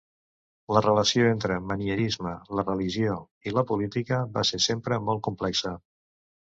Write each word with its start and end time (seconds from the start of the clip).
La 0.77 0.81
relació 0.85 1.27
entre 1.33 1.57
el 1.61 1.67
manierisme, 1.73 2.33
la 2.61 2.65
religió 2.71 3.21
i 3.51 3.57
la 3.59 3.67
política 3.75 4.23
va 4.39 4.49
ser 4.53 4.65
sempre 4.71 5.03
molt 5.09 5.27
complexa. 5.31 5.81